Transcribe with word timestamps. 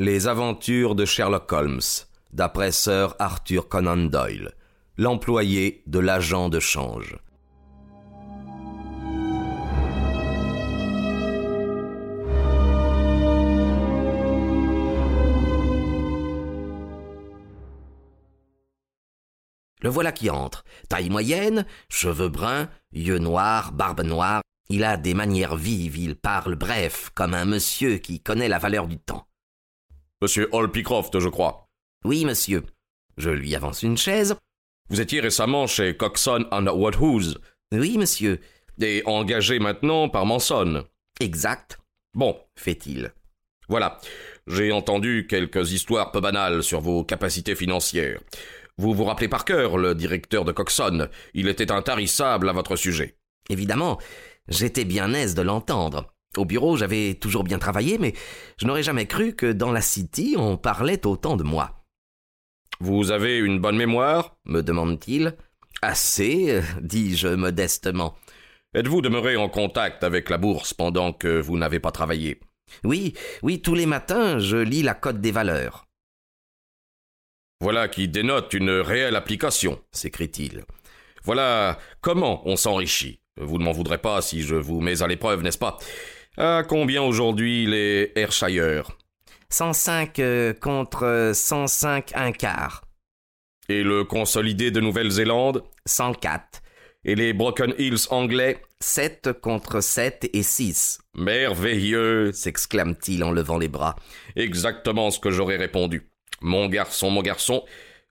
Les 0.00 0.28
aventures 0.28 0.94
de 0.94 1.04
Sherlock 1.04 1.50
Holmes, 1.50 1.80
d'après 2.32 2.70
Sir 2.70 3.16
Arthur 3.18 3.68
Conan 3.68 3.96
Doyle, 3.96 4.52
l'employé 4.96 5.82
de 5.88 5.98
l'agent 5.98 6.48
de 6.48 6.60
change. 6.60 7.18
Le 19.80 19.88
voilà 19.88 20.12
qui 20.12 20.30
entre. 20.30 20.62
Taille 20.88 21.10
moyenne, 21.10 21.66
cheveux 21.88 22.28
bruns, 22.28 22.68
yeux 22.92 23.18
noirs, 23.18 23.72
barbe 23.72 24.02
noire. 24.02 24.42
Il 24.68 24.84
a 24.84 24.96
des 24.96 25.14
manières 25.14 25.56
vives, 25.56 25.98
il 25.98 26.14
parle 26.14 26.54
bref, 26.54 27.10
comme 27.16 27.34
un 27.34 27.46
monsieur 27.46 27.98
qui 27.98 28.20
connaît 28.20 28.46
la 28.46 28.58
valeur 28.58 28.86
du 28.86 29.00
temps. 29.00 29.28
Monsieur 30.20 30.48
Hall 30.52 30.68
Pycroft, 30.72 31.20
je 31.20 31.28
crois. 31.28 31.68
Oui, 32.04 32.24
monsieur. 32.24 32.64
Je 33.18 33.30
lui 33.30 33.54
avance 33.54 33.84
une 33.84 33.96
chaise. 33.96 34.34
Vous 34.90 35.00
étiez 35.00 35.20
récemment 35.20 35.68
chez 35.68 35.96
Coxon 35.96 36.44
and 36.50 36.66
Wathhouse. 36.66 37.38
Oui, 37.70 37.96
monsieur. 37.98 38.40
Et 38.80 39.02
engagé 39.06 39.60
maintenant 39.60 40.08
par 40.08 40.26
Manson. 40.26 40.84
Exact. 41.20 41.78
Bon, 42.14 42.36
fait-il. 42.56 43.12
Voilà. 43.68 44.00
J'ai 44.48 44.72
entendu 44.72 45.28
quelques 45.28 45.70
histoires 45.70 46.10
peu 46.10 46.20
banales 46.20 46.64
sur 46.64 46.80
vos 46.80 47.04
capacités 47.04 47.54
financières. 47.54 48.18
Vous 48.76 48.94
vous 48.94 49.04
rappelez 49.04 49.28
par 49.28 49.44
cœur 49.44 49.78
le 49.78 49.94
directeur 49.94 50.44
de 50.44 50.50
Coxon. 50.50 51.08
Il 51.34 51.46
était 51.46 51.70
intarissable 51.70 52.48
à 52.48 52.52
votre 52.52 52.74
sujet. 52.74 53.16
Évidemment, 53.50 53.98
j'étais 54.48 54.84
bien 54.84 55.14
aise 55.14 55.36
de 55.36 55.42
l'entendre. 55.42 56.12
Au 56.36 56.44
bureau, 56.44 56.76
j'avais 56.76 57.14
toujours 57.14 57.44
bien 57.44 57.58
travaillé, 57.58 57.98
mais 57.98 58.12
je 58.58 58.66
n'aurais 58.66 58.82
jamais 58.82 59.06
cru 59.06 59.34
que 59.34 59.50
dans 59.50 59.72
la 59.72 59.80
City, 59.80 60.34
on 60.36 60.56
parlait 60.56 61.06
autant 61.06 61.36
de 61.36 61.42
moi. 61.42 61.84
Vous 62.80 63.10
avez 63.10 63.38
une 63.38 63.58
bonne 63.58 63.76
mémoire 63.76 64.36
me 64.44 64.62
demande-t-il. 64.62 65.36
Assez, 65.82 66.60
dis-je 66.80 67.28
modestement. 67.28 68.16
Êtes-vous 68.74 69.00
demeuré 69.00 69.36
en 69.36 69.48
contact 69.48 70.04
avec 70.04 70.28
la 70.28 70.38
bourse 70.38 70.74
pendant 70.74 71.12
que 71.12 71.40
vous 71.40 71.56
n'avez 71.56 71.80
pas 71.80 71.90
travaillé? 71.90 72.40
Oui, 72.84 73.14
oui, 73.42 73.62
tous 73.62 73.74
les 73.74 73.86
matins, 73.86 74.38
je 74.38 74.58
lis 74.58 74.82
la 74.82 74.94
cote 74.94 75.20
des 75.20 75.32
valeurs. 75.32 75.86
Voilà 77.60 77.88
qui 77.88 78.06
dénote 78.06 78.54
une 78.54 78.70
réelle 78.70 79.16
application, 79.16 79.80
s'écrie-t-il. 79.90 80.64
Voilà 81.24 81.78
comment 82.00 82.42
on 82.46 82.56
s'enrichit. 82.56 83.20
Vous 83.40 83.58
ne 83.58 83.64
m'en 83.64 83.72
voudrez 83.72 83.98
pas 83.98 84.20
si 84.22 84.42
je 84.42 84.54
vous 84.54 84.80
mets 84.80 85.02
à 85.02 85.06
l'épreuve, 85.06 85.42
n'est-ce 85.42 85.58
pas? 85.58 85.78
À 86.40 86.62
combien 86.62 87.02
aujourd'hui 87.02 87.66
les 87.66 88.12
Ayrshire 88.14 88.92
105 89.50 90.20
euh, 90.20 90.54
contre 90.54 91.32
105 91.34 92.12
un 92.14 92.30
quart. 92.30 92.84
Et 93.68 93.82
le 93.82 94.04
consolidé 94.04 94.70
de 94.70 94.80
Nouvelle-Zélande? 94.80 95.64
104. 95.86 96.62
Et 97.04 97.16
les 97.16 97.32
Broken 97.32 97.74
Hills 97.76 98.06
anglais? 98.10 98.62
7 98.78 99.32
contre 99.40 99.80
7 99.80 100.30
et 100.32 100.44
6. 100.44 101.00
Merveilleux 101.16 102.30
s'exclame-t-il 102.30 103.24
en 103.24 103.32
levant 103.32 103.58
les 103.58 103.66
bras. 103.66 103.96
Exactement 104.36 105.10
ce 105.10 105.18
que 105.18 105.32
j'aurais 105.32 105.56
répondu. 105.56 106.08
Mon 106.40 106.68
garçon, 106.68 107.10
mon 107.10 107.22
garçon, 107.22 107.64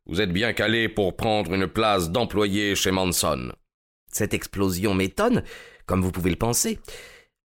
vous 0.05 0.19
êtes 0.19 0.33
bien 0.33 0.51
calé 0.51 0.89
pour 0.89 1.15
prendre 1.15 1.53
une 1.53 1.67
place 1.67 2.11
d'employé 2.11 2.75
chez 2.75 2.91
Manson. 2.91 3.53
Cette 4.11 4.33
explosion 4.33 4.93
m'étonne, 4.93 5.43
comme 5.85 6.01
vous 6.01 6.11
pouvez 6.11 6.31
le 6.31 6.35
penser. 6.35 6.77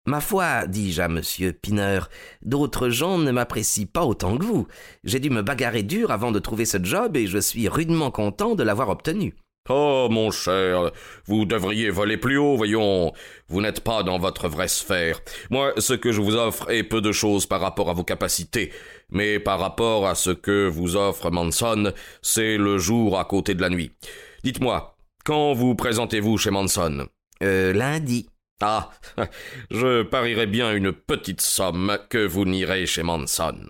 Ma 0.08 0.22
foi, 0.22 0.66
dis-je 0.66 1.02
à 1.02 1.08
monsieur 1.08 1.52
Pineur, 1.52 2.08
d'autres 2.40 2.88
gens 2.88 3.18
ne 3.18 3.30
m'apprécient 3.30 3.84
pas 3.92 4.06
autant 4.06 4.38
que 4.38 4.42
vous. 4.42 4.66
J'ai 5.04 5.20
dû 5.20 5.28
me 5.28 5.42
bagarrer 5.42 5.82
dur 5.82 6.10
avant 6.10 6.32
de 6.32 6.38
trouver 6.38 6.64
ce 6.64 6.82
job 6.82 7.14
et 7.14 7.26
je 7.26 7.36
suis 7.36 7.68
rudement 7.68 8.10
content 8.10 8.54
de 8.54 8.62
l'avoir 8.62 8.88
obtenu. 8.88 9.34
Oh, 9.68 10.08
mon 10.10 10.30
cher, 10.30 10.92
vous 11.26 11.44
devriez 11.44 11.91
voler 11.91 12.16
plus 12.16 12.38
haut, 12.38 12.56
voyons. 12.56 13.12
Vous 13.48 13.60
n'êtes 13.60 13.82
pas 13.82 14.02
dans 14.02 14.18
votre 14.18 14.48
vraie 14.48 14.66
sphère. 14.66 15.20
Moi, 15.50 15.74
ce 15.76 15.92
que 15.92 16.10
je 16.10 16.22
vous 16.22 16.36
offre 16.36 16.70
est 16.70 16.84
peu 16.84 17.02
de 17.02 17.12
choses 17.12 17.44
par 17.44 17.60
rapport 17.60 17.91
à 17.91 17.92
vos 17.92 18.02
capacités, 18.04 18.72
mais 19.10 19.38
par 19.38 19.60
rapport 19.60 20.06
à 20.06 20.14
ce 20.14 20.30
que 20.30 20.68
vous 20.68 20.97
offre 20.97 21.30
Manson, 21.30 21.92
c'est 22.22 22.56
le 22.56 22.78
jour 22.78 23.18
à 23.18 23.26
côté 23.26 23.54
de 23.54 23.60
la 23.60 23.68
nuit. 23.68 23.91
Dites-moi, 24.42 24.97
quand 25.26 25.52
vous 25.52 25.74
présentez-vous 25.74 26.38
chez 26.38 26.50
Manson? 26.50 27.08
Euh, 27.42 27.74
lundi. 27.74 28.26
Ah, 28.60 28.91
je 29.70 30.02
parierais 30.02 30.46
bien 30.46 30.72
une 30.74 30.92
petite 30.92 31.41
somme 31.41 31.98
que 32.08 32.26
vous 32.26 32.44
n'irez 32.44 32.86
chez 32.86 33.02
Manson. 33.02 33.69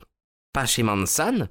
Pas 0.53 0.65
chez 0.67 0.83
Manson? 0.83 1.49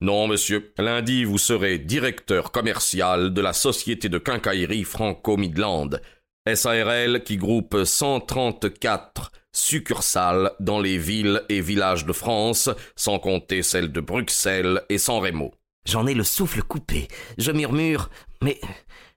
Non, 0.00 0.26
monsieur. 0.26 0.72
Lundi, 0.78 1.24
vous 1.24 1.38
serez 1.38 1.78
directeur 1.78 2.50
commercial 2.50 3.32
de 3.34 3.40
la 3.40 3.52
société 3.52 4.08
de 4.08 4.18
quincaillerie 4.18 4.84
Franco-Midland, 4.84 5.90
SARL 6.52 7.22
qui 7.22 7.36
groupe 7.36 7.84
134 7.84 9.30
succursales 9.52 10.52
dans 10.58 10.80
les 10.80 10.98
villes 10.98 11.42
et 11.48 11.60
villages 11.60 12.06
de 12.06 12.12
France, 12.12 12.70
sans 12.96 13.18
compter 13.18 13.62
celles 13.62 13.92
de 13.92 14.00
Bruxelles 14.00 14.82
et 14.88 14.98
San 14.98 15.22
Remo. 15.22 15.52
J'en 15.84 16.06
ai 16.06 16.14
le 16.14 16.24
souffle 16.24 16.62
coupé. 16.62 17.08
Je 17.38 17.52
murmure, 17.52 18.08
mais 18.40 18.58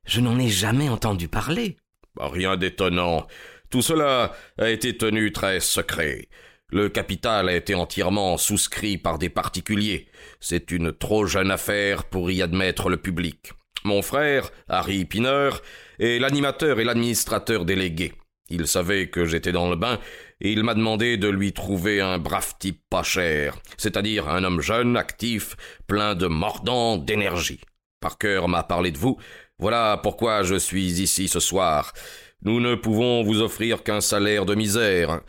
je 0.06 0.20
n'en 0.20 0.38
ai 0.38 0.50
jamais 0.50 0.90
entendu 0.90 1.28
parler. 1.28 1.78
Rien 2.20 2.58
d'étonnant. 2.58 3.28
Tout 3.70 3.82
cela 3.82 4.34
a 4.58 4.70
été 4.70 4.96
tenu 4.98 5.32
très 5.32 5.60
secret. 5.60 6.30
Le 6.70 6.90
capital 6.90 7.50
a 7.50 7.56
été 7.56 7.76
entièrement 7.76 8.38
souscrit 8.38 8.98
par 8.98 9.20
des 9.20 9.30
particuliers. 9.30 10.08
C'est 10.40 10.72
une 10.72 10.92
trop 10.92 11.26
jeune 11.26 11.52
affaire 11.52 12.06
pour 12.06 12.32
y 12.32 12.42
admettre 12.42 12.90
le 12.90 12.98
public. 12.98 13.54
Mon 13.84 14.02
frère, 14.02 14.50
Harry 14.68 15.06
Pinner, 15.06 15.50
est 16.00 16.20
l'animateur 16.20 16.80
et 16.80 16.84
l'administrateur 16.84 17.66
délégué. 17.66 18.14
Il 18.50 18.68
savait 18.68 19.10
que 19.10 19.26
j'étais 19.26 19.52
dans 19.52 19.70
le 19.70 19.76
bain 19.76 20.00
et 20.42 20.52
il 20.52 20.64
m'a 20.64 20.74
demandé 20.74 21.18
de 21.18 21.28
lui 21.28 21.54
trouver 21.54 22.02
un 22.02 22.18
brave 22.18 22.56
type 22.60 22.82
pas 22.90 23.04
cher, 23.04 23.58
c'est-à-dire 23.78 24.28
un 24.28 24.44
homme 24.44 24.62
jeune, 24.62 24.98
actif, 24.98 25.56
plein 25.88 26.16
de 26.16 26.28
mordant, 26.28 26.98
d'énergie. 26.98 27.62
Parker 28.00 28.42
m'a 28.48 28.64
parlé 28.64 28.92
de 28.92 28.98
vous. 28.98 29.18
Voilà 29.60 30.00
pourquoi 30.02 30.44
je 30.44 30.56
suis 30.56 31.02
ici 31.02 31.28
ce 31.28 31.40
soir. 31.40 31.94
Nous 32.44 32.60
ne 32.60 32.76
pouvons 32.76 33.24
vous 33.24 33.42
offrir 33.42 33.84
qu'un 33.84 34.02
salaire 34.02 34.46
de 34.46 34.56
misère. 34.56 35.22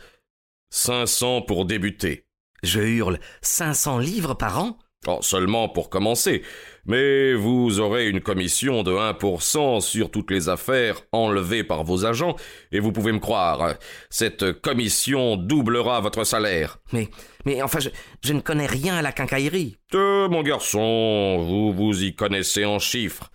Cinq 0.69 1.07
cents 1.07 1.41
pour 1.41 1.65
débuter. 1.65 2.25
Je 2.63 2.81
hurle. 2.81 3.19
Cinq 3.41 3.73
cents 3.73 3.99
livres 3.99 4.33
par 4.33 4.59
an? 4.59 4.77
Oh, 5.05 5.19
seulement 5.21 5.69
pour 5.69 5.89
commencer. 5.89 6.41
Mais 6.85 7.33
vous 7.33 7.79
aurez 7.79 8.09
une 8.09 8.19
commission 8.19 8.83
de 8.83 8.91
1% 8.91 9.79
sur 9.79 10.09
toutes 10.11 10.31
les 10.31 10.49
affaires 10.49 11.01
enlevées 11.11 11.63
par 11.63 11.83
vos 11.83 12.05
agents, 12.05 12.35
et 12.71 12.79
vous 12.79 12.91
pouvez 12.91 13.11
me 13.11 13.19
croire, 13.19 13.75
cette 14.09 14.53
commission 14.53 15.37
doublera 15.37 16.01
votre 16.01 16.23
salaire. 16.23 16.79
Mais, 16.93 17.09
mais 17.45 17.61
enfin, 17.61 17.79
je, 17.79 17.89
je 18.23 18.33
ne 18.33 18.41
connais 18.41 18.65
rien 18.65 18.95
à 18.97 19.01
la 19.01 19.11
quincaillerie. 19.11 19.77
Euh, 19.93 20.27
mon 20.29 20.41
garçon, 20.41 21.37
vous 21.47 21.71
vous 21.71 22.03
y 22.03 22.15
connaissez 22.15 22.65
en 22.65 22.79
chiffres. 22.79 23.29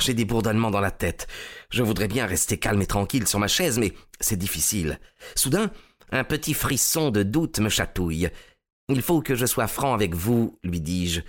J'ai 0.00 0.14
des 0.14 0.24
bourdonnements 0.24 0.70
dans 0.70 0.80
la 0.80 0.90
tête. 0.90 1.26
Je 1.70 1.82
voudrais 1.82 2.08
bien 2.08 2.26
rester 2.26 2.58
calme 2.58 2.82
et 2.82 2.86
tranquille 2.86 3.26
sur 3.26 3.38
ma 3.38 3.48
chaise, 3.48 3.78
mais 3.78 3.92
c'est 4.20 4.36
difficile. 4.36 4.98
Soudain, 5.34 5.70
un 6.10 6.24
petit 6.24 6.54
frisson 6.54 7.10
de 7.10 7.22
doute 7.22 7.58
me 7.58 7.68
chatouille. 7.68 8.30
Il 8.88 9.02
faut 9.02 9.20
que 9.20 9.34
je 9.34 9.46
sois 9.46 9.66
franc 9.66 9.94
avec 9.94 10.14
vous, 10.14 10.58
lui 10.62 10.80
dis-je. 10.80 11.20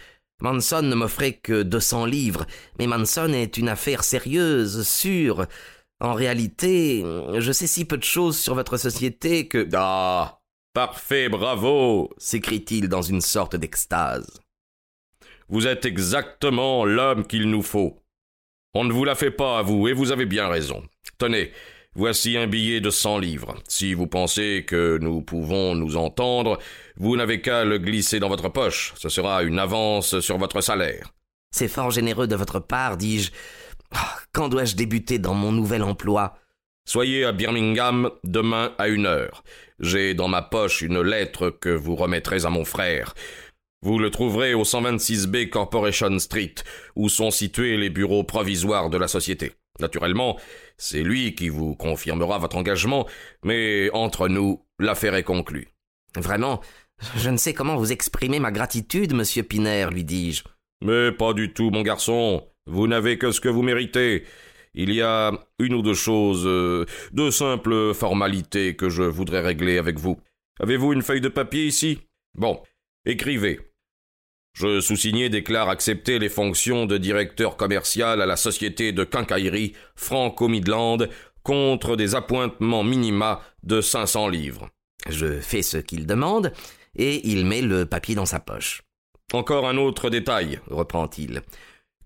Manson 0.41 0.83
ne 0.83 0.95
m'offrait 0.95 1.33
que 1.33 1.63
deux 1.63 1.79
cents 1.79 2.05
livres, 2.05 2.45
mais 2.77 2.85
Manson 2.85 3.33
est 3.33 3.57
une 3.57 3.69
affaire 3.69 4.03
sérieuse, 4.03 4.87
sûre. 4.87 5.47
En 5.99 6.13
réalité, 6.13 7.03
je 7.37 7.51
sais 7.51 7.65
si 7.65 7.85
peu 7.85 7.97
de 7.97 8.03
choses 8.03 8.37
sur 8.37 8.53
votre 8.53 8.77
société 8.77 9.47
que. 9.47 9.67
Ah. 9.73 10.39
Parfait, 10.73 11.27
bravo. 11.27 12.11
s'écrie-t-il 12.19 12.87
dans 12.87 13.01
une 13.01 13.21
sorte 13.21 13.55
d'extase. 13.55 14.39
Vous 15.49 15.65
êtes 15.65 15.85
exactement 15.85 16.85
l'homme 16.85 17.25
qu'il 17.25 17.49
nous 17.49 17.63
faut. 17.63 17.97
On 18.79 18.83
ne 18.83 18.93
vous 18.93 19.05
la 19.05 19.15
fait 19.15 19.31
pas 19.31 19.57
à 19.57 19.63
vous, 19.63 19.87
et 19.87 19.93
vous 19.93 20.11
avez 20.11 20.27
bien 20.27 20.47
raison. 20.47 20.83
Tenez, 21.17 21.51
Voici 21.95 22.37
un 22.37 22.45
billet 22.45 22.79
de 22.79 22.91
cent 22.91 23.17
livres. 23.17 23.55
Si 23.67 23.95
vous 23.95 24.05
pensez 24.05 24.65
que 24.67 24.99
nous 25.01 25.23
pouvons 25.23 25.73
nous 25.73 25.97
entendre, 25.97 26.59
vous 26.95 27.17
n'avez 27.17 27.41
qu'à 27.41 27.65
le 27.65 27.79
glisser 27.79 28.19
dans 28.19 28.29
votre 28.29 28.49
poche. 28.49 28.93
Ce 28.99 29.09
sera 29.09 29.41
une 29.41 29.57
avance 29.57 30.19
sur 30.19 30.37
votre 30.37 30.61
salaire. 30.61 31.11
C'est 31.49 31.67
fort 31.67 31.89
généreux 31.89 32.27
de 32.27 32.35
votre 32.35 32.59
part, 32.59 32.97
dis-je. 32.97 33.31
Ah, 33.95 34.15
quand 34.31 34.47
dois-je 34.47 34.75
débuter 34.75 35.17
dans 35.17 35.33
mon 35.33 35.51
nouvel 35.51 35.81
emploi? 35.81 36.37
Soyez 36.85 37.25
à 37.25 37.31
Birmingham 37.31 38.11
demain 38.23 38.73
à 38.77 38.89
une 38.89 39.07
heure. 39.07 39.43
J'ai 39.79 40.13
dans 40.13 40.27
ma 40.27 40.43
poche 40.43 40.83
une 40.83 41.01
lettre 41.01 41.49
que 41.49 41.69
vous 41.69 41.95
remettrez 41.95 42.45
à 42.45 42.51
mon 42.51 42.63
frère. 42.63 43.15
Vous 43.87 43.99
le 43.99 44.09
trouverez 44.09 44.53
au 44.53 44.63
126B 44.63 45.47
Corporation 45.47 46.19
Street, 46.19 46.55
où 46.97 47.07
sont 47.07 47.31
situés 47.31 47.77
les 47.77 47.89
bureaux 47.89 48.25
provisoires 48.25 48.89
de 48.89 48.97
la 48.97 49.07
société. 49.07 49.53
Naturellement, 49.79 50.37
c'est 50.77 51.03
lui 51.03 51.35
qui 51.35 51.47
vous 51.47 51.73
confirmera 51.73 52.37
votre 52.37 52.57
engagement, 52.57 53.07
mais 53.45 53.89
entre 53.93 54.27
nous, 54.27 54.61
l'affaire 54.77 55.15
est 55.15 55.23
conclue. 55.23 55.69
Vraiment, 56.17 56.59
Je 57.15 57.29
ne 57.29 57.37
sais 57.37 57.53
comment 57.53 57.77
vous 57.77 57.93
exprimer 57.93 58.39
ma 58.39 58.51
gratitude, 58.51 59.13
monsieur 59.13 59.43
Piner, 59.43 59.87
lui 59.89 60.03
dis-je. 60.03 60.43
Mais 60.83 61.13
pas 61.13 61.31
du 61.31 61.53
tout, 61.53 61.69
mon 61.69 61.81
garçon. 61.81 62.45
Vous 62.65 62.87
n'avez 62.87 63.17
que 63.17 63.31
ce 63.31 63.39
que 63.39 63.47
vous 63.47 63.61
méritez. 63.61 64.25
Il 64.73 64.93
y 64.93 65.01
a 65.01 65.31
une 65.59 65.75
ou 65.75 65.81
deux 65.81 65.93
choses, 65.93 66.45
euh, 66.45 66.85
de 67.13 67.29
simples 67.29 67.93
formalités 67.93 68.75
que 68.75 68.89
je 68.89 69.03
voudrais 69.03 69.39
régler 69.39 69.77
avec 69.77 69.97
vous. 69.97 70.19
Avez-vous 70.59 70.91
une 70.91 71.03
feuille 71.03 71.21
de 71.21 71.29
papier 71.29 71.67
ici? 71.67 71.99
Bon, 72.37 72.61
écrivez. 73.05 73.61
Je, 74.59 74.81
sous-signé, 74.81 75.29
déclare 75.29 75.69
accepter 75.69 76.17
les 76.17 76.29
fonctions 76.29 76.87
de 76.87 76.97
directeur 76.97 77.57
commercial 77.57 78.23
à 78.23 78.25
la 78.25 78.35
société 78.35 78.91
de 78.91 79.03
quincaillerie 79.03 79.73
Franco-Midland 79.95 80.97
contre 81.43 81.95
des 81.95 82.15
appointements 82.15 82.83
minima 82.83 83.43
de 83.61 83.81
500 83.81 84.29
livres. 84.29 84.67
Je 85.07 85.39
fais 85.41 85.61
ce 85.61 85.77
qu'il 85.77 86.07
demande, 86.07 86.53
et 86.95 87.21
il 87.29 87.45
met 87.45 87.61
le 87.61 87.85
papier 87.85 88.15
dans 88.15 88.25
sa 88.25 88.39
poche. 88.39 88.81
Encore 89.31 89.67
un 89.67 89.77
autre 89.77 90.09
détail, 90.09 90.59
reprend-il. 90.71 91.43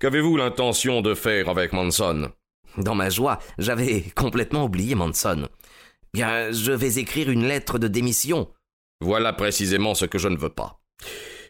Qu'avez-vous 0.01 0.36
l'intention 0.36 1.01
de 1.01 1.13
faire 1.13 1.48
avec 1.48 1.71
Manson? 1.71 2.33
Dans 2.77 2.95
ma 2.95 3.09
joie, 3.09 3.39
j'avais 3.59 4.01
complètement 4.13 4.65
oublié 4.65 4.94
Manson. 4.94 5.48
Bien, 6.13 6.51
je 6.51 6.74
vais 6.74 7.00
écrire 7.00 7.30
une 7.30 7.48
lettre 7.48 7.80
de 7.80 7.88
démission. 7.88 8.50
Voilà 9.00 9.31
précisément 9.31 9.95
ce 9.95 10.03
que 10.03 10.18
je 10.18 10.27
ne 10.27 10.38
veux 10.38 10.50
pas. 10.50 10.81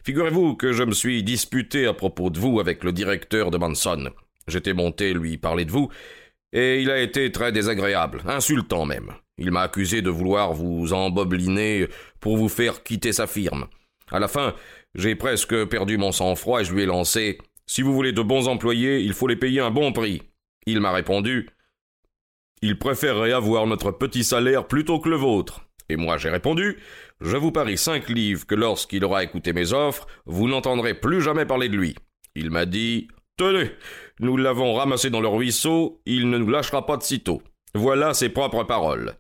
Figurez-vous 0.03 0.55
que 0.55 0.73
je 0.73 0.83
me 0.83 0.93
suis 0.93 1.23
disputé 1.23 1.85
à 1.85 1.93
propos 1.93 2.29
de 2.29 2.39
vous 2.39 2.59
avec 2.59 2.83
le 2.83 2.91
directeur 2.91 3.51
de 3.51 3.57
Manson. 3.57 4.09
J'étais 4.47 4.73
monté 4.73 5.13
lui 5.13 5.37
parler 5.37 5.65
de 5.65 5.71
vous, 5.71 5.89
et 6.53 6.81
il 6.81 6.89
a 6.89 6.99
été 6.99 7.31
très 7.31 7.51
désagréable, 7.51 8.21
insultant 8.25 8.85
même. 8.85 9.11
Il 9.37 9.51
m'a 9.51 9.61
accusé 9.61 10.01
de 10.01 10.09
vouloir 10.09 10.53
vous 10.53 10.93
embobliner 10.93 11.87
pour 12.19 12.37
vous 12.37 12.49
faire 12.49 12.83
quitter 12.83 13.13
sa 13.13 13.27
firme. 13.27 13.67
À 14.11 14.19
la 14.19 14.27
fin, 14.27 14.53
j'ai 14.93 15.15
presque 15.15 15.65
perdu 15.65 15.97
mon 15.97 16.11
sang-froid 16.11 16.61
et 16.61 16.65
je 16.65 16.73
lui 16.73 16.83
ai 16.83 16.85
lancé 16.85 17.37
Si 17.65 17.81
vous 17.81 17.93
voulez 17.93 18.11
de 18.11 18.21
bons 18.21 18.47
employés, 18.47 18.99
il 18.99 19.13
faut 19.13 19.27
les 19.27 19.37
payer 19.37 19.61
un 19.61 19.71
bon 19.71 19.93
prix. 19.93 20.21
Il 20.65 20.81
m'a 20.81 20.91
répondu 20.91 21.49
Il 22.61 22.77
préférerait 22.77 23.31
avoir 23.31 23.65
notre 23.67 23.91
petit 23.91 24.23
salaire 24.23 24.67
plutôt 24.67 24.99
que 24.99 25.09
le 25.09 25.15
vôtre. 25.15 25.61
Et 25.89 25.95
moi 25.95 26.17
j'ai 26.17 26.29
répondu 26.29 26.77
Je 27.21 27.37
vous 27.37 27.51
parie 27.51 27.77
cinq 27.77 28.09
livres 28.09 28.47
que 28.47 28.55
lorsqu'il 28.55 29.05
aura 29.05 29.23
écouté 29.23 29.53
mes 29.53 29.73
offres, 29.73 30.07
vous 30.25 30.47
n'entendrez 30.47 30.95
plus 30.95 31.21
jamais 31.21 31.45
parler 31.45 31.69
de 31.69 31.77
lui. 31.77 31.95
Il 32.33 32.49
m'a 32.49 32.65
dit 32.65 33.09
Tenez, 33.37 33.71
nous 34.19 34.37
l'avons 34.37 34.73
ramassé 34.73 35.11
dans 35.11 35.21
le 35.21 35.27
ruisseau, 35.27 36.01
il 36.07 36.31
ne 36.31 36.39
nous 36.39 36.49
lâchera 36.49 36.85
pas 36.87 36.97
de 36.97 37.03
sitôt. 37.03 37.43
Voilà 37.75 38.15
ses 38.15 38.29
propres 38.29 38.63
paroles. 38.63 39.17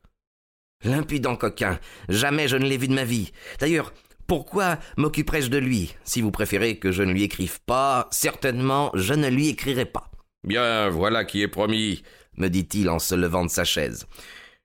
L'impudent 0.83 1.35
coquin. 1.35 1.79
Jamais 2.09 2.47
je 2.47 2.57
ne 2.57 2.65
l'ai 2.65 2.77
vu 2.77 2.87
de 2.87 2.95
ma 2.95 3.03
vie. 3.03 3.31
D'ailleurs, 3.59 3.93
pourquoi 4.25 4.79
m'occuperais-je 4.97 5.51
de 5.51 5.59
lui 5.59 5.93
Si 6.03 6.21
vous 6.21 6.31
préférez 6.31 6.79
que 6.79 6.91
je 6.91 7.03
ne 7.03 7.13
lui 7.13 7.23
écrive 7.23 7.61
pas, 7.67 8.07
certainement 8.09 8.89
je 8.95 9.13
ne 9.13 9.29
lui 9.29 9.49
écrirai 9.49 9.85
pas. 9.85 10.09
Bien, 10.43 10.89
voilà 10.89 11.23
qui 11.23 11.43
est 11.43 11.47
promis, 11.47 12.01
me 12.35 12.47
dit-il 12.47 12.89
en 12.89 12.97
se 12.97 13.13
levant 13.13 13.45
de 13.45 13.51
sa 13.51 13.63
chaise. 13.63 14.07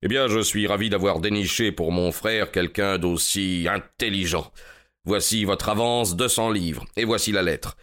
Eh 0.03 0.09
bien, 0.09 0.29
je 0.29 0.41
suis 0.41 0.67
ravi 0.67 0.91
d'avoir 0.91 1.21
déniché 1.21 1.73
pour 1.73 1.91
mon 1.91 2.13
frère 2.13 2.53
quelqu'un 2.53 2.99
d'aussi 2.99 3.67
intelligent. 3.71 4.53
Voici 5.05 5.45
votre 5.45 5.69
avance, 5.69 6.17
200 6.17 6.51
livres, 6.51 6.85
et 6.97 7.05
voici 7.05 7.33
la 7.33 7.43
lettre. 7.43 7.77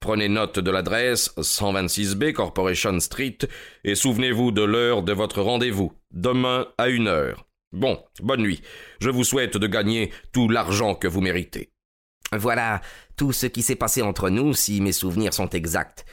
Prenez 0.00 0.28
note 0.28 0.58
de 0.58 0.70
l'adresse 0.70 1.32
126B 1.36 2.32
Corporation 2.32 2.98
Street 3.00 3.38
et 3.84 3.94
souvenez-vous 3.94 4.50
de 4.50 4.62
l'heure 4.62 5.02
de 5.02 5.12
votre 5.12 5.42
rendez-vous, 5.42 5.92
demain 6.10 6.66
à 6.78 6.88
une 6.88 7.06
heure. 7.06 7.46
Bon, 7.72 8.02
bonne 8.20 8.40
nuit. 8.40 8.62
Je 9.00 9.10
vous 9.10 9.24
souhaite 9.24 9.56
de 9.56 9.66
gagner 9.66 10.10
tout 10.32 10.48
l'argent 10.48 10.94
que 10.94 11.06
vous 11.06 11.20
méritez. 11.20 11.70
Voilà 12.32 12.80
tout 13.16 13.32
ce 13.32 13.46
qui 13.46 13.62
s'est 13.62 13.76
passé 13.76 14.02
entre 14.02 14.30
nous, 14.30 14.54
si 14.54 14.80
mes 14.80 14.92
souvenirs 14.92 15.34
sont 15.34 15.50
exacts. 15.50 16.04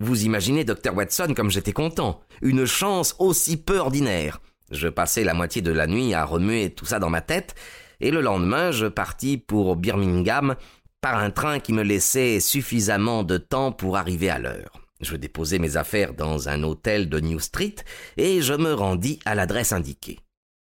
Vous 0.00 0.24
imaginez, 0.24 0.64
docteur 0.64 0.94
Watson, 0.94 1.34
comme 1.34 1.50
j'étais 1.50 1.72
content. 1.72 2.20
Une 2.40 2.66
chance 2.66 3.16
aussi 3.18 3.56
peu 3.56 3.78
ordinaire. 3.78 4.40
Je 4.74 4.88
passai 4.88 5.22
la 5.22 5.34
moitié 5.34 5.62
de 5.62 5.70
la 5.70 5.86
nuit 5.86 6.14
à 6.14 6.24
remuer 6.24 6.70
tout 6.70 6.84
ça 6.84 6.98
dans 6.98 7.10
ma 7.10 7.20
tête, 7.20 7.54
et 8.00 8.10
le 8.10 8.20
lendemain 8.20 8.72
je 8.72 8.86
partis 8.86 9.38
pour 9.38 9.76
Birmingham 9.76 10.56
par 11.00 11.18
un 11.18 11.30
train 11.30 11.60
qui 11.60 11.72
me 11.72 11.82
laissait 11.82 12.40
suffisamment 12.40 13.22
de 13.22 13.38
temps 13.38 13.72
pour 13.72 13.96
arriver 13.96 14.30
à 14.30 14.38
l'heure. 14.38 14.72
Je 15.00 15.16
déposai 15.16 15.58
mes 15.58 15.76
affaires 15.76 16.14
dans 16.14 16.48
un 16.48 16.62
hôtel 16.62 17.08
de 17.08 17.20
New 17.20 17.38
Street 17.38 17.76
et 18.16 18.42
je 18.42 18.54
me 18.54 18.72
rendis 18.72 19.20
à 19.24 19.34
l'adresse 19.34 19.72
indiquée. 19.72 20.18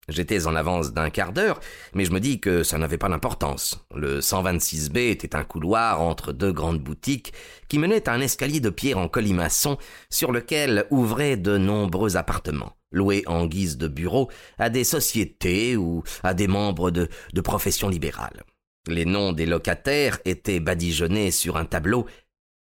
J'étais 0.09 0.47
en 0.47 0.55
avance 0.55 0.93
d'un 0.93 1.09
quart 1.09 1.33
d'heure, 1.33 1.59
mais 1.93 2.05
je 2.05 2.11
me 2.11 2.21
dis 2.21 2.39
que 2.39 2.63
ça 2.63 2.77
n'avait 2.77 2.97
pas 2.97 3.09
d'importance. 3.09 3.85
Le 3.93 4.21
126B 4.21 5.09
était 5.09 5.35
un 5.35 5.43
couloir 5.43 5.99
entre 6.01 6.31
deux 6.31 6.53
grandes 6.53 6.79
boutiques 6.79 7.33
qui 7.67 7.77
menaient 7.77 8.07
à 8.07 8.13
un 8.13 8.21
escalier 8.21 8.61
de 8.61 8.69
pierre 8.69 8.99
en 8.99 9.09
colimaçon 9.09 9.77
sur 10.09 10.31
lequel 10.31 10.85
ouvraient 10.91 11.35
de 11.35 11.57
nombreux 11.57 12.15
appartements, 12.15 12.76
loués 12.91 13.23
en 13.27 13.45
guise 13.45 13.77
de 13.77 13.87
bureaux 13.87 14.29
à 14.57 14.69
des 14.69 14.83
sociétés 14.83 15.75
ou 15.77 16.03
à 16.23 16.33
des 16.33 16.47
membres 16.47 16.91
de, 16.91 17.09
de 17.33 17.41
professions 17.41 17.89
libérales. 17.89 18.43
Les 18.87 19.05
noms 19.05 19.33
des 19.33 19.45
locataires 19.45 20.19
étaient 20.25 20.59
badigeonnés 20.59 21.31
sur 21.31 21.57
un 21.57 21.65
tableau, 21.65 22.05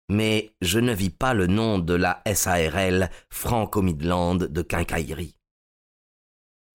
mais 0.09 0.53
je 0.61 0.79
ne 0.79 0.93
vis 0.93 1.11
pas 1.11 1.35
le 1.35 1.47
nom 1.47 1.79
de 1.79 1.95
la 1.95 2.23
SARL 2.33 3.11
Franco-Midland 3.31 4.37
de 4.37 4.63
quincaillerie. 4.63 5.37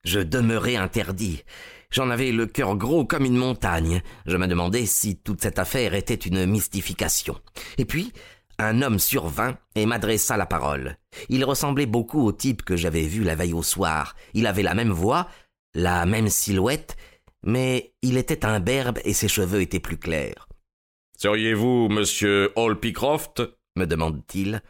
Je 0.04 0.20
demeurais 0.20 0.78
interdit. 0.78 1.44
J'en 1.92 2.10
avais 2.10 2.32
le 2.32 2.46
cœur 2.46 2.76
gros 2.78 3.06
comme 3.06 3.26
une 3.26 3.38
montagne. 3.38 4.02
Je 4.26 4.38
me 4.38 4.48
demandais 4.48 4.86
si 4.86 5.18
toute 5.18 5.42
cette 5.42 5.60
affaire 5.60 5.94
était 5.94 6.16
une 6.16 6.46
mystification. 6.46 7.38
Et 7.78 7.86
puis, 7.86 8.14
un 8.66 8.82
homme 8.82 9.00
survint 9.00 9.58
et 9.76 9.86
m'adressa 9.86 10.38
la 10.38 10.46
parole. 10.46 10.98
Il 11.30 11.44
ressemblait 11.46 11.86
beaucoup 11.86 12.26
au 12.26 12.32
type 12.32 12.64
que 12.64 12.76
j'avais 12.76 13.04
vu 13.04 13.24
la 13.24 13.36
veille 13.36 13.54
au 13.54 13.64
soir. 13.64 14.16
Il 14.34 14.48
avait 14.48 14.64
la 14.64 14.74
même 14.74 14.92
voix, 14.92 15.28
la 15.74 16.06
même 16.06 16.30
silhouette, 16.30 16.96
mais 17.44 17.94
il 18.02 18.18
était 18.18 18.46
imberbe 18.46 19.00
et 19.04 19.14
ses 19.14 19.28
cheveux 19.28 19.62
étaient 19.62 19.80
plus 19.80 19.98
clairs. 19.98 20.48
Seriez-vous 21.18 21.90
monsieur 21.90 22.52
Hall 22.56 22.80
Pycroft 22.80 23.42
me 23.76 23.86
demande-t-il. 23.86 24.62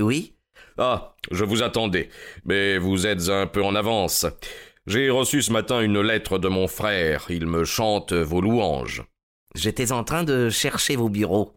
Oui. 0.00 0.34
Ah, 0.78 1.14
je 1.30 1.44
vous 1.44 1.62
attendais, 1.62 2.08
mais 2.44 2.78
vous 2.78 3.06
êtes 3.06 3.28
un 3.28 3.46
peu 3.46 3.62
en 3.62 3.74
avance. 3.74 4.26
J'ai 4.86 5.10
reçu 5.10 5.42
ce 5.42 5.52
matin 5.52 5.80
une 5.80 6.00
lettre 6.00 6.38
de 6.38 6.48
mon 6.48 6.66
frère. 6.66 7.26
Il 7.28 7.46
me 7.46 7.64
chante 7.64 8.12
vos 8.12 8.40
louanges. 8.40 9.04
J'étais 9.54 9.92
en 9.92 10.04
train 10.04 10.24
de 10.24 10.48
chercher 10.48 10.96
vos 10.96 11.08
bureaux. 11.08 11.52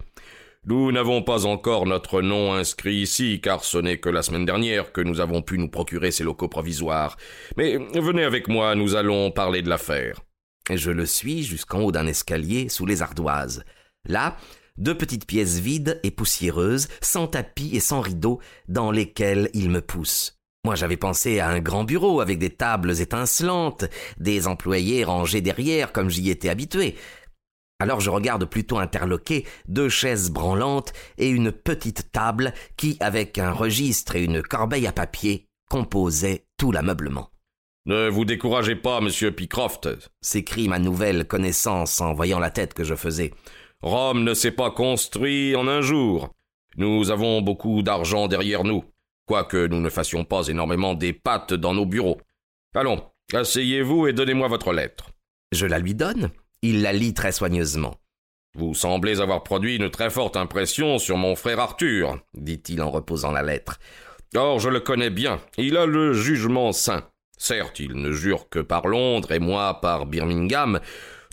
Nous 0.68 0.92
n'avons 0.92 1.24
pas 1.24 1.48
encore 1.48 1.88
notre 1.88 2.22
nom 2.22 2.54
inscrit 2.54 2.98
ici, 2.98 3.42
car 3.42 3.64
ce 3.64 3.80
n'est 3.80 3.98
que 3.98 4.10
la 4.10 4.22
semaine 4.22 4.46
dernière 4.46 4.92
que 4.92 5.02
nous 5.02 5.20
avons 5.20 5.42
pu 5.42 5.58
nous 5.58 5.70
procurer 5.70 6.12
ces 6.12 6.24
locaux 6.24 6.50
provisoires. 6.50 7.18
Mais 7.58 7.78
venez 7.96 8.24
avec 8.24 8.48
moi, 8.48 8.76
nous 8.76 8.94
allons 8.94 9.32
parler 9.32 9.64
de 9.64 9.70
l'affaire. 9.70 10.22
Je 10.72 10.92
le 10.92 11.08
suis 11.08 11.42
jusqu'en 11.42 11.80
haut 11.80 11.92
d'un 11.92 12.06
escalier 12.06 12.70
sous 12.70 12.86
les 12.86 13.02
ardoises. 13.02 13.64
Là, 14.06 14.38
deux 14.78 14.96
petites 14.96 15.26
pièces 15.26 15.58
vides 15.58 16.00
et 16.04 16.12
poussiéreuses, 16.12 16.90
sans 17.02 17.26
tapis 17.26 17.72
et 17.74 17.80
sans 17.80 18.02
rideaux, 18.02 18.40
dans 18.68 18.92
lesquelles 18.92 19.50
il 19.56 19.72
me 19.72 19.82
pousse. 19.82 20.38
Moi 20.64 20.76
j'avais 20.76 20.96
pensé 20.98 21.40
à 21.40 21.50
un 21.50 21.60
grand 21.60 21.86
bureau 21.86 22.22
avec 22.22 22.38
des 22.38 22.52
tables 22.52 23.02
étincelantes, 23.02 23.86
des 24.20 24.46
employés 24.46 25.04
rangés 25.04 25.42
derrière 25.42 25.92
comme 25.92 26.12
j'y 26.12 26.30
étais 26.30 26.50
habitué. 26.50 26.96
Alors 27.82 28.00
je 28.00 28.10
regarde 28.10 28.46
plutôt 28.46 28.78
interloqué 28.78 29.46
deux 29.68 29.90
chaises 29.90 30.30
branlantes 30.30 30.94
et 31.18 31.30
une 31.30 31.52
petite 31.52 32.12
table 32.12 32.54
qui, 32.78 32.96
avec 33.00 33.38
un 33.38 33.52
registre 33.52 34.16
et 34.16 34.24
une 34.24 34.42
corbeille 34.42 34.88
à 34.88 34.92
papier, 34.92 35.48
composait 35.70 36.46
tout 36.58 36.72
l'ameublement. 36.72 37.30
Ne 37.88 38.08
vous 38.08 38.26
découragez 38.26 38.76
pas, 38.76 39.02
monsieur 39.02 39.32
Pycroft, 39.32 39.90
s'écrie 40.22 40.68
ma 40.68 40.78
nouvelle 40.78 41.26
connaissance 41.26 42.00
en 42.00 42.14
voyant 42.14 42.40
la 42.40 42.52
tête 42.52 42.76
que 42.76 42.84
je 42.84 42.96
faisais. 42.96 43.34
Rome 43.82 44.24
ne 44.24 44.36
s'est 44.36 44.52
pas 44.52 44.70
construit 44.70 45.56
en 45.56 45.68
un 45.68 45.82
jour. 45.82 46.30
Nous 46.78 47.10
avons 47.10 47.42
beaucoup 47.42 47.82
d'argent 47.82 48.28
derrière 48.28 48.64
nous 48.64 48.86
quoique 49.32 49.68
nous 49.68 49.80
ne 49.80 49.90
fassions 49.90 50.26
pas 50.26 50.48
énormément 50.48 50.94
des 50.94 51.14
pattes 51.14 51.54
dans 51.54 51.74
nos 51.74 51.86
bureaux. 51.86 52.20
Allons, 52.76 53.02
asseyez-vous 53.32 54.08
et 54.08 54.14
donnez-moi 54.14 54.50
votre 54.50 54.74
lettre. 54.74 55.12
Je 55.54 55.66
la 55.66 55.80
lui 55.80 55.96
donne. 55.96 56.32
Il 56.64 56.84
la 56.84 56.94
lit 56.94 57.16
très 57.16 57.32
soigneusement. 57.32 57.96
Vous 58.54 58.76
semblez 58.76 59.20
avoir 59.20 59.44
produit 59.44 59.78
une 59.78 59.90
très 59.90 60.12
forte 60.12 60.38
impression 60.38 61.00
sur 61.00 61.18
mon 61.18 61.36
frère 61.36 61.60
Arthur, 61.60 62.20
dit-il 62.36 62.84
en 62.84 62.92
reposant 62.92 63.32
la 63.32 63.42
lettre. 63.42 63.80
Or, 64.36 64.60
je 64.60 64.70
le 64.70 64.80
connais 64.80 65.10
bien. 65.10 65.42
Il 65.58 65.76
a 65.76 65.88
le 65.88 66.14
jugement 66.14 66.72
sain. 66.72 67.08
Certes, 67.38 67.80
il 67.80 67.94
ne 67.94 68.12
jure 68.12 68.48
que 68.50 68.60
par 68.60 68.88
Londres 68.88 69.32
et 69.32 69.40
moi 69.40 69.82
par 69.82 70.06
Birmingham. 70.06 70.80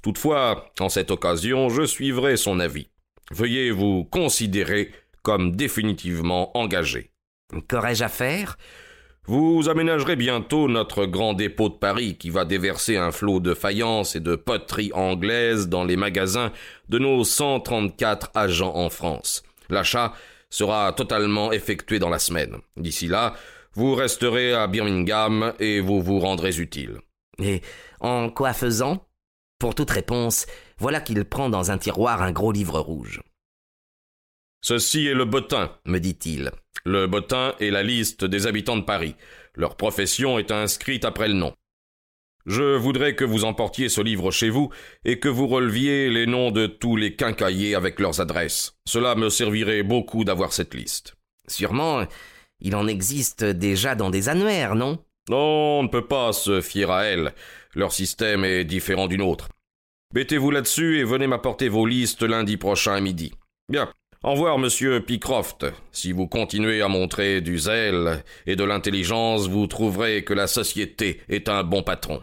Toutefois, 0.02 0.72
en 0.80 0.88
cette 0.88 1.10
occasion, 1.10 1.68
je 1.68 1.84
suivrai 1.84 2.38
son 2.38 2.58
avis. 2.58 2.88
Veuillez 3.30 3.70
vous 3.70 4.04
considérer 4.04 4.92
comme 5.22 5.54
définitivement 5.54 6.56
engagé. 6.56 7.12
Qu'aurais-je 7.68 8.04
à 8.04 8.08
faire? 8.08 8.56
Vous 9.28 9.68
aménagerez 9.68 10.16
bientôt 10.16 10.68
notre 10.68 11.04
grand 11.04 11.34
dépôt 11.34 11.68
de 11.68 11.74
Paris 11.74 12.16
qui 12.16 12.30
va 12.30 12.46
déverser 12.46 12.96
un 12.96 13.12
flot 13.12 13.40
de 13.40 13.52
faïence 13.52 14.16
et 14.16 14.20
de 14.20 14.36
poterie 14.36 14.90
anglaise 14.94 15.68
dans 15.68 15.84
les 15.84 15.98
magasins 15.98 16.50
de 16.88 16.98
nos 16.98 17.24
134 17.24 18.30
agents 18.34 18.74
en 18.74 18.88
France. 18.88 19.42
L'achat 19.68 20.14
sera 20.48 20.94
totalement 20.94 21.52
effectué 21.52 21.98
dans 21.98 22.08
la 22.08 22.18
semaine. 22.18 22.56
D'ici 22.78 23.06
là, 23.06 23.34
vous 23.74 23.94
resterez 23.94 24.54
à 24.54 24.66
Birmingham 24.66 25.52
et 25.60 25.80
vous 25.80 26.00
vous 26.00 26.20
rendrez 26.20 26.58
utile. 26.58 26.96
Et 27.38 27.60
en 28.00 28.30
quoi 28.30 28.54
faisant? 28.54 29.06
Pour 29.58 29.74
toute 29.74 29.90
réponse, 29.90 30.46
voilà 30.78 31.02
qu'il 31.02 31.22
prend 31.26 31.50
dans 31.50 31.70
un 31.70 31.76
tiroir 31.76 32.22
un 32.22 32.32
gros 32.32 32.50
livre 32.50 32.80
rouge. 32.80 33.20
Ceci 34.62 35.06
est 35.06 35.14
le 35.14 35.26
bottin, 35.26 35.70
me 35.84 35.98
dit-il. 35.98 36.50
Le 36.84 37.06
bottin 37.06 37.54
est 37.60 37.70
la 37.70 37.82
liste 37.82 38.24
des 38.24 38.46
habitants 38.46 38.76
de 38.76 38.84
Paris. 38.84 39.14
Leur 39.54 39.76
profession 39.76 40.38
est 40.38 40.50
inscrite 40.50 41.04
après 41.04 41.28
le 41.28 41.34
nom. 41.34 41.52
Je 42.46 42.76
voudrais 42.76 43.14
que 43.14 43.24
vous 43.24 43.44
emportiez 43.44 43.88
ce 43.88 44.00
livre 44.00 44.30
chez 44.30 44.48
vous 44.48 44.70
et 45.04 45.18
que 45.18 45.28
vous 45.28 45.46
releviez 45.46 46.08
les 46.08 46.26
noms 46.26 46.50
de 46.50 46.66
tous 46.66 46.96
les 46.96 47.14
quincailliers 47.14 47.74
avec 47.74 48.00
leurs 48.00 48.20
adresses. 48.20 48.74
Cela 48.86 49.14
me 49.16 49.28
servirait 49.28 49.82
beaucoup 49.82 50.24
d'avoir 50.24 50.52
cette 50.52 50.74
liste. 50.74 51.14
Sûrement, 51.46 52.06
il 52.60 52.74
en 52.74 52.86
existe 52.86 53.44
déjà 53.44 53.94
dans 53.94 54.10
des 54.10 54.28
annuaires, 54.28 54.74
non? 54.74 54.98
Non, 55.28 55.80
on 55.80 55.82
ne 55.82 55.88
peut 55.88 56.06
pas 56.06 56.32
se 56.32 56.62
fier 56.62 56.90
à 56.90 57.04
elles. 57.04 57.34
Leur 57.74 57.92
système 57.92 58.44
est 58.44 58.64
différent 58.64 59.08
du 59.08 59.18
nôtre. 59.18 59.48
Mettez-vous 60.14 60.50
là-dessus 60.50 60.98
et 60.98 61.04
venez 61.04 61.26
m'apporter 61.26 61.68
vos 61.68 61.84
listes 61.84 62.22
lundi 62.22 62.56
prochain 62.56 62.94
à 62.94 63.00
midi. 63.00 63.34
Bien. 63.68 63.92
Au 64.24 64.32
revoir, 64.32 64.58
monsieur 64.58 65.00
Pycroft. 65.00 65.64
Si 65.92 66.10
vous 66.10 66.26
continuez 66.26 66.82
à 66.82 66.88
montrer 66.88 67.40
du 67.40 67.56
zèle 67.56 68.24
et 68.46 68.56
de 68.56 68.64
l'intelligence, 68.64 69.46
vous 69.48 69.68
trouverez 69.68 70.24
que 70.24 70.34
la 70.34 70.48
société 70.48 71.20
est 71.28 71.48
un 71.48 71.62
bon 71.62 71.84
patron. 71.84 72.20